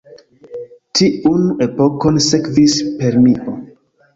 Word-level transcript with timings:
Tiun 0.99 1.45
epokon 1.67 2.17
sekvis 2.31 2.79
Permio. 3.03 3.55